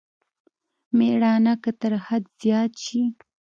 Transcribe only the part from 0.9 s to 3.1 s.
مېړانه که تر حد زيات شي.